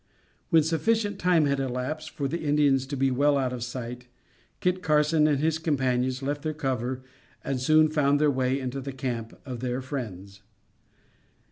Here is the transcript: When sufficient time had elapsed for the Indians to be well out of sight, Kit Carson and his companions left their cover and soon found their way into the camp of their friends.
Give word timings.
When 0.49 0.63
sufficient 0.63 1.19
time 1.19 1.45
had 1.45 1.59
elapsed 1.59 2.09
for 2.09 2.27
the 2.27 2.39
Indians 2.41 2.87
to 2.87 2.97
be 2.97 3.11
well 3.11 3.37
out 3.37 3.53
of 3.53 3.63
sight, 3.63 4.07
Kit 4.59 4.81
Carson 4.81 5.27
and 5.27 5.37
his 5.37 5.59
companions 5.59 6.23
left 6.23 6.41
their 6.41 6.55
cover 6.55 7.03
and 7.43 7.61
soon 7.61 7.87
found 7.87 8.19
their 8.19 8.31
way 8.31 8.59
into 8.59 8.81
the 8.81 8.93
camp 8.93 9.37
of 9.45 9.59
their 9.59 9.79
friends. 9.79 10.41